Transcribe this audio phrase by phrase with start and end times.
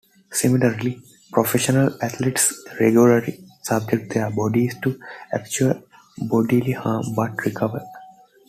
[0.31, 0.99] Similarly,
[1.31, 4.99] professional athletes regularly subject their bodies to
[5.31, 5.79] actual
[6.17, 7.85] bodily harm, but recover.